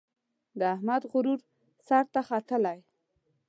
د 0.59 0.61
احمد 0.75 1.01
غرور 1.11 1.39
سر 1.87 2.05
ته 2.13 2.21
ختلی. 2.29 2.77